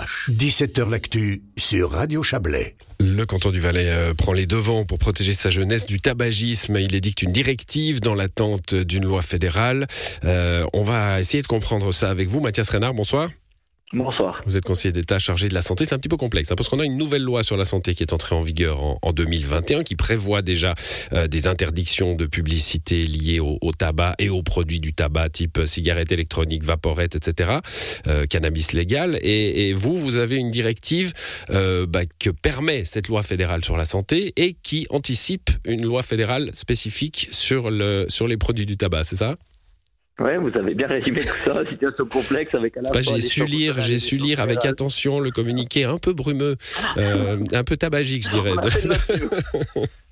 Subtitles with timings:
[0.00, 0.30] CH.
[0.30, 2.76] 17h L'actu sur Radio Chablais.
[2.98, 6.76] Le canton du Valais euh, prend les devants pour protéger sa jeunesse du tabagisme.
[6.78, 9.86] Il édicte une directive dans l'attente d'une loi fédérale.
[10.24, 12.40] Euh, on va essayer de comprendre ça avec vous.
[12.40, 13.30] Mathias Renard, bonsoir.
[13.92, 14.40] Bonsoir.
[14.46, 15.84] Vous êtes conseiller d'État chargé de la santé.
[15.84, 17.92] C'est un petit peu complexe hein, parce qu'on a une nouvelle loi sur la santé
[17.92, 20.74] qui est entrée en vigueur en, 2021 qui prévoit déjà
[21.12, 26.12] euh, des interdictions de publicité liées au, tabac et aux produits du tabac type cigarettes
[26.12, 27.58] électroniques, vaporettes, etc.,
[28.06, 29.18] euh, cannabis légal.
[29.22, 31.12] Et, vous, vous avez une directive
[31.50, 36.04] euh, bah, que permet cette loi fédérale sur la santé et qui anticipe une loi
[36.04, 39.34] fédérale spécifique sur les produits du tabac, c'est ça?
[40.20, 43.46] Ouais, vous avez bien résumé tout ça, situation complexe avec à la bah, J'ai su
[43.46, 46.56] lire, j'ai su lire avec attention le communiqué un peu brumeux,
[46.98, 48.52] euh, un peu tabagique, je dirais.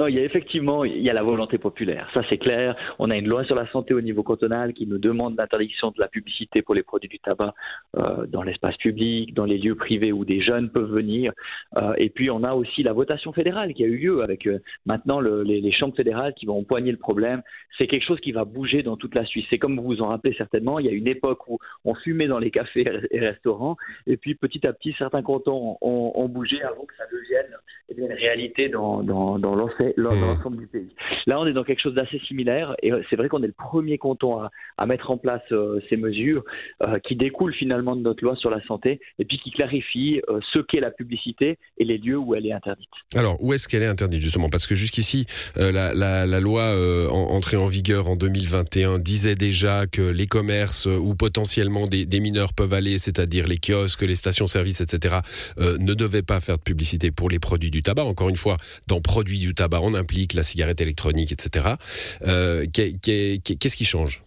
[0.00, 2.74] Non, il y a effectivement il y a la volonté populaire, ça c'est clair.
[2.98, 6.00] On a une loi sur la santé au niveau cantonal qui nous demande l'interdiction de
[6.00, 7.52] la publicité pour les produits du tabac
[7.96, 11.34] euh, dans l'espace public, dans les lieux privés où des jeunes peuvent venir.
[11.82, 14.60] Euh, et puis on a aussi la votation fédérale qui a eu lieu avec euh,
[14.86, 17.42] maintenant le, les, les, chambres fédérales qui vont empoigner le problème.
[17.78, 19.44] C'est quelque chose qui va bouger dans toute la Suisse.
[19.52, 22.26] C'est comme vous vous en rappelez certainement, il y a une époque où on fumait
[22.26, 23.76] dans les cafés et restaurants,
[24.06, 27.54] et puis petit à petit certains cantons ont, bougé avant que ça devienne
[27.88, 29.54] eh une réalité dans, dans, dans
[29.96, 30.26] l'ensemble Mmh.
[30.26, 30.88] l'ensemble du pays.
[31.26, 33.52] Là, on est dans quelque chose d'assez similaire et euh, c'est vrai qu'on est le
[33.52, 36.44] premier canton à, à mettre en place euh, ces mesures
[36.82, 40.20] euh, qui découlent finalement de notre loi sur la santé et puis qui clarifient
[40.54, 42.88] ce qu'est la publicité et les lieux où elle est interdite.
[43.14, 44.48] Alors, où est-ce qu'elle est interdite justement?
[44.48, 46.74] Parce que jusqu'ici, la, la, la, loi
[47.10, 52.54] entrée en vigueur en 2021 disait déjà que les commerces où potentiellement des, des mineurs
[52.54, 55.16] peuvent aller, c'est-à-dire les kiosques, les stations-service, etc.,
[55.58, 58.04] ne devaient pas faire de publicité pour les produits du tabac.
[58.04, 58.56] Encore une fois,
[58.88, 61.74] dans produits du tabac, on implique la cigarette électronique, etc.
[62.22, 64.22] Euh, qu'est-ce qui change?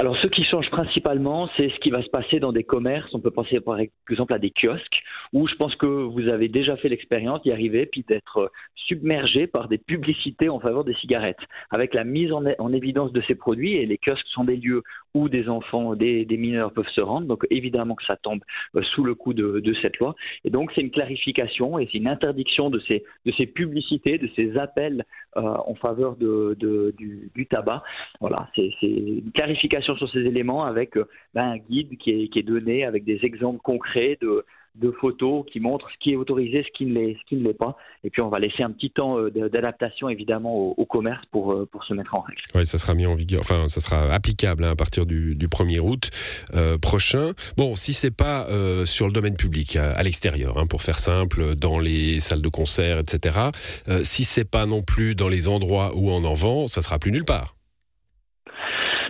[0.00, 3.12] Alors, ce qui change principalement, c'est ce qui va se passer dans des commerces.
[3.14, 3.78] On peut penser par
[4.08, 7.84] exemple à des kiosques, où je pense que vous avez déjà fait l'expérience d'y arriver,
[7.84, 13.10] puis d'être submergé par des publicités en faveur des cigarettes, avec la mise en, évidence
[13.10, 13.74] de ces produits.
[13.74, 17.26] Et les kiosques sont des lieux où des enfants, des, mineurs peuvent se rendre.
[17.26, 18.40] Donc, évidemment que ça tombe
[18.76, 20.14] euh, sous le coup de, cette loi.
[20.44, 24.28] Et donc, c'est une clarification et c'est une interdiction de ces, de ces publicités, de
[24.38, 25.04] ces appels
[25.36, 27.82] euh, en faveur de, du, du tabac.
[28.20, 32.40] Voilà, c'est une clarification sur ces éléments avec euh, ben, un guide qui est, qui
[32.40, 34.44] est, donné avec des exemples concrets de,
[34.78, 37.44] de photos qui montrent ce qui est autorisé, ce qui ne l'est, ce qui ne
[37.44, 37.76] l'est pas.
[38.04, 41.68] Et puis on va laisser un petit temps euh, d'adaptation évidemment au, commerce pour, euh,
[41.70, 42.40] pour se mettre en règle.
[42.54, 45.48] Oui, ça sera mis en vigueur, enfin ça sera applicable hein, à partir du, du
[45.48, 46.10] 1er août
[46.80, 47.32] prochain.
[47.56, 48.46] Bon, si c'est pas
[48.84, 52.98] sur le domaine public, à, l'extérieur, hein, pour faire simple, dans les salles de concert,
[52.98, 53.36] etc.
[54.02, 57.12] si c'est pas non plus dans les endroits où on en vend, ça sera plus
[57.12, 57.57] nulle part.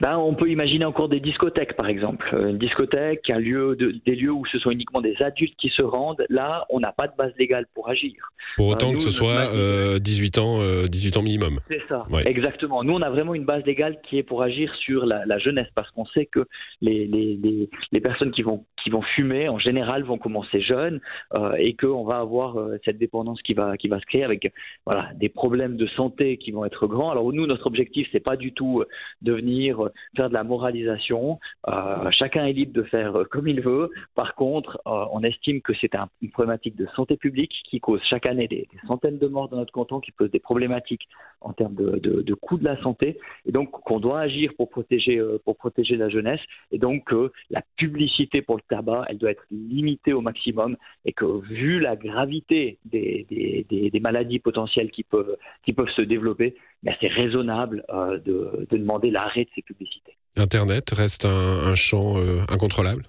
[0.00, 2.34] Ben, on peut imaginer encore des discothèques, par exemple.
[2.48, 5.84] Une discothèque, un lieu de, des lieux où ce sont uniquement des adultes qui se
[5.84, 6.24] rendent.
[6.30, 8.14] Là, on n'a pas de base légale pour agir.
[8.56, 9.52] Pour autant que ce soit
[9.98, 10.58] 18 euh, ans,
[10.90, 11.60] 18 euh, ans minimum.
[11.68, 12.82] C'est ça, exactement.
[12.82, 15.68] Nous, on a vraiment une base légale qui est pour agir sur la, la jeunesse,
[15.74, 16.46] parce qu'on sait que
[16.80, 21.00] les, les, les, les, personnes qui vont qui vont fumer en général vont commencer jeunes
[21.36, 24.50] euh, et qu'on va avoir euh, cette dépendance qui va qui va se créer avec
[24.86, 27.10] voilà des problèmes de santé qui vont être grands.
[27.10, 28.82] Alors nous, notre objectif, c'est pas du tout
[29.22, 31.38] de venir faire de la moralisation.
[31.68, 33.90] Euh, chacun est libre de faire euh, comme il veut.
[34.14, 38.26] Par contre, euh, on estime que c'est une problématique de santé publique qui cause chaque
[38.26, 41.08] année des, centaines de morts dans notre canton, qui pose des problématiques
[41.40, 44.68] en termes de, de, de coût de la santé, et donc qu'on doit agir pour
[44.68, 45.16] protéger,
[45.96, 46.40] la jeunesse,
[46.70, 51.12] et donc que la publicité pour le tabac, elle doit être limitée au maximum, et
[51.12, 55.36] que vu la gravité des, maladies potentielles qui peuvent
[55.96, 57.84] se développer, ben c'est raisonnable
[58.24, 60.16] de, de demander l'arrêt de ces publicités.
[60.36, 63.02] Internet reste un, champ euh, incontrôlable?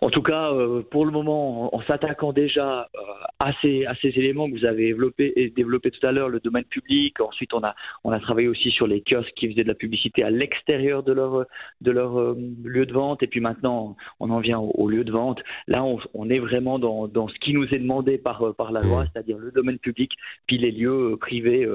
[0.00, 2.98] En tout cas, euh, pour le moment, en, s'attaquant déjà euh,
[3.46, 6.64] à, ces, à ces éléments que vous avez développés développé tout à l'heure, le domaine
[6.64, 7.20] public.
[7.20, 7.74] Ensuite, on a,
[8.04, 11.12] on a travaillé aussi sur les kiosques qui faisaient de la publicité à l'extérieur de
[11.12, 11.44] leur,
[11.80, 13.22] de leur euh, lieu de vente.
[13.22, 15.40] Et puis maintenant, on en vient au, lieu de vente.
[15.68, 18.82] Là, on, on est vraiment dans, dans, ce qui nous est demandé par, par la
[18.82, 20.12] loi, c'est-à-dire le domaine public,
[20.46, 21.68] puis les lieux privés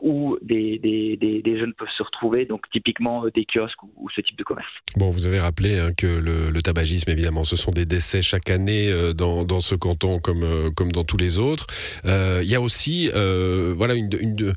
[0.00, 4.38] où des, des, des, jeunes peuvent se retrouver, donc typiquement des kiosques ou, ce type
[4.38, 4.70] de commerce.
[4.96, 7.44] Bon, vous avez rappelé hein, que le, le tabagisme évidemment.
[7.44, 11.04] Ce sont des décès chaque année euh, dans, dans ce canton comme, euh, comme dans
[11.04, 11.66] tous les autres.
[12.04, 13.10] Euh, il y a aussi
[13.76, 14.54] voilà une, une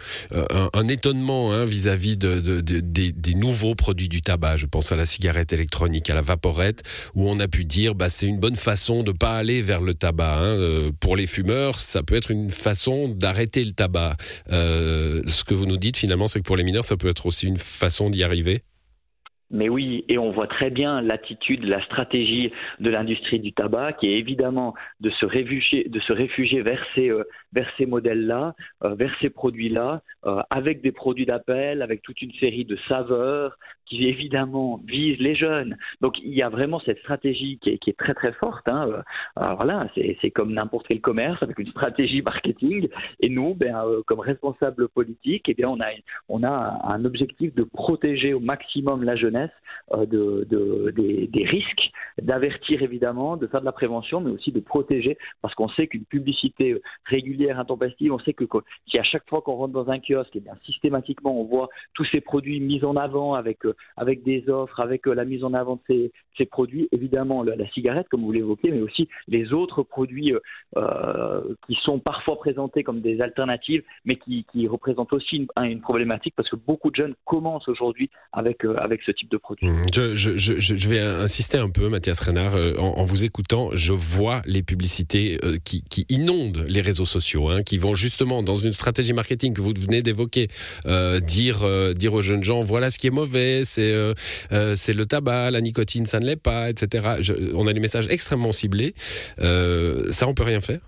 [0.73, 4.57] un, étonnement hein, vis-à-vis de, de, des, nouveaux produits du tabac.
[4.57, 6.83] Je pense à la cigarette électronique, à la vaporette,
[7.15, 9.93] où on a pu dire bah, c'est une bonne façon de pas aller vers le
[9.93, 10.39] tabac.
[10.39, 10.91] Hein.
[10.99, 14.17] Pour les fumeurs, ça peut être une façon d'arrêter le tabac.
[14.49, 17.47] ce que vous nous dites finalement, c'est que pour les mineurs, ça peut être aussi
[17.47, 18.61] une façon d'y arriver?
[19.51, 24.09] Mais oui, et on voit très bien l'attitude, la stratégie de l'industrie du tabac, qui
[24.09, 25.87] est évidemment de se réfugier,
[27.09, 27.23] euh,
[27.53, 32.33] vers ces modèles-là, euh, vers ces produits-là, euh, avec des produits d'appel, avec toute une
[32.33, 35.77] série de saveurs qui évidemment visent les jeunes.
[36.01, 38.67] Donc il y a vraiment cette stratégie qui est, très très forte.
[38.69, 39.03] Hein.
[39.35, 42.87] Alors voilà, c'est comme n'importe quel commerce avec une stratégie marketing.
[43.19, 45.87] Et nous, ben, comme responsables politiques, eh bien on a,
[46.29, 49.51] on a un objectif de protéger au maximum la jeunesse
[49.91, 51.91] euh, de, des, risques,
[52.21, 56.05] d'avertir évidemment, de faire de la prévention, mais aussi de protéger, parce qu'on sait qu'une
[56.05, 58.45] publicité régulière, intempestive, on sait que
[58.87, 61.69] si à chaque fois qu'on rentre dans un kiosque, et eh bien systématiquement on voit
[61.93, 65.43] tous ces produits mis en avant avec, euh, avec des offres, avec euh, la mise
[65.43, 69.53] en avant de ces, ces produits, évidemment la, cigarette comme vous l'évoquez, mais aussi les
[69.53, 70.33] autres produits
[71.67, 76.33] qui sont parfois présentés comme des alternatives, mais qui, qui représentent aussi une, une, problématique
[76.35, 79.69] parce que beaucoup de jeunes commencent aujourd'hui avec, avec ce type de produits.
[79.69, 79.85] Mmh.
[79.93, 83.69] Je, je, je, je, vais insister un peu, Mathias Renard, euh, en, en, vous écoutant,
[83.73, 88.43] je vois les publicités euh, qui, qui, inondent les réseaux sociaux, hein, qui vont justement
[88.43, 90.47] dans une stratégie marketing que vous venez d'évoquer,
[90.85, 93.93] euh, dire, euh, dire aux jeunes gens, voilà ce qui est mauvais, c'est
[94.75, 97.17] c'est le tabac, la nicotine, ça ne l'est pas, etc.
[97.53, 98.93] on a des messages extrêmement ciblés.
[99.37, 100.79] ça, on peut rien faire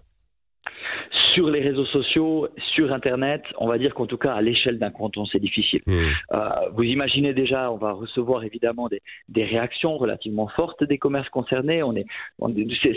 [1.35, 4.89] sur les réseaux sociaux, sur Internet, on va dire qu'en tout cas à l'échelle d'un
[4.89, 5.81] canton, c'est difficile.
[5.85, 5.91] Mmh.
[5.91, 6.39] Euh,
[6.75, 11.83] vous imaginez déjà, on va recevoir évidemment des, des réactions relativement fortes des commerces concernés.
[11.83, 12.05] On est,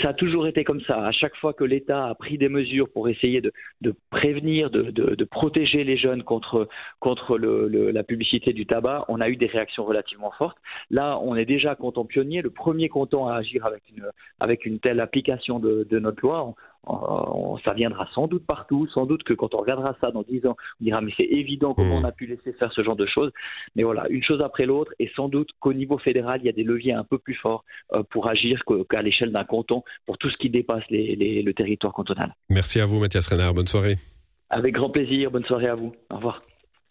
[0.03, 0.97] ça a toujours été comme ça.
[1.05, 4.83] À chaque fois que l'État a pris des mesures pour essayer de, de prévenir, de,
[4.83, 6.69] de, de, protéger les jeunes contre,
[7.01, 10.59] contre le, le, la publicité du tabac, on a eu des réactions relativement fortes.
[10.91, 14.05] Là, on est déjà canton pionnier, le premier canton à agir avec une,
[14.39, 16.55] avec une telle application de, de notre loi.
[16.89, 20.47] Euh, ça viendra sans doute partout, sans doute que quand on regardera ça dans 10
[20.47, 22.05] ans, on dira mais c'est évident comment mmh.
[22.05, 23.31] on a pu laisser faire ce genre de choses.
[23.77, 26.53] Mais voilà, une chose après l'autre, et sans doute qu'au niveau fédéral, il y a
[26.53, 30.31] des leviers un peu plus forts euh, pour agir qu'à l'échelle d'un canton, pour tout
[30.31, 32.35] ce qui dépasse le territoire cantonal.
[32.51, 33.97] Merci à vous Mathias Renard, bonne soirée.
[34.51, 35.93] Avec grand plaisir, bonne soirée à vous.
[36.11, 36.43] Au revoir.